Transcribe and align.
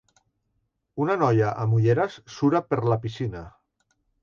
Una 1.05 1.17
noia 1.23 1.51
amb 1.65 1.77
ulleres 1.81 2.17
sura 2.39 2.65
per 2.73 2.83
la 2.95 3.01
piscina. 3.07 3.47